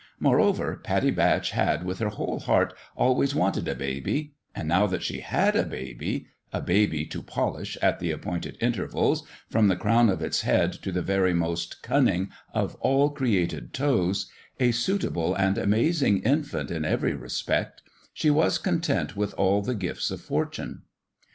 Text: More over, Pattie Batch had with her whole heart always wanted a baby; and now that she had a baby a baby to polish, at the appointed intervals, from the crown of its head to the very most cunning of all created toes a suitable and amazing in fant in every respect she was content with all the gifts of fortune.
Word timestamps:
More 0.19 0.39
over, 0.39 0.77
Pattie 0.77 1.11
Batch 1.11 1.51
had 1.51 1.83
with 1.83 1.99
her 1.99 2.09
whole 2.09 2.39
heart 2.39 2.73
always 2.95 3.35
wanted 3.35 3.67
a 3.67 3.75
baby; 3.75 4.33
and 4.55 4.67
now 4.67 4.87
that 4.87 5.03
she 5.03 5.19
had 5.19 5.55
a 5.55 5.61
baby 5.63 6.25
a 6.51 6.59
baby 6.59 7.05
to 7.05 7.21
polish, 7.21 7.77
at 7.83 7.99
the 7.99 8.09
appointed 8.09 8.57
intervals, 8.59 9.23
from 9.47 9.67
the 9.67 9.75
crown 9.75 10.09
of 10.09 10.23
its 10.23 10.41
head 10.41 10.73
to 10.81 10.91
the 10.91 11.03
very 11.03 11.35
most 11.35 11.83
cunning 11.83 12.31
of 12.51 12.73
all 12.79 13.11
created 13.11 13.75
toes 13.75 14.25
a 14.59 14.71
suitable 14.71 15.35
and 15.35 15.59
amazing 15.59 16.23
in 16.23 16.41
fant 16.41 16.71
in 16.71 16.83
every 16.83 17.13
respect 17.13 17.83
she 18.11 18.31
was 18.31 18.57
content 18.57 19.15
with 19.15 19.35
all 19.35 19.61
the 19.61 19.75
gifts 19.75 20.09
of 20.09 20.19
fortune. 20.19 20.81